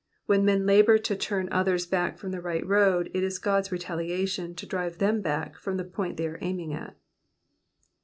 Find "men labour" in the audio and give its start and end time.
0.43-0.97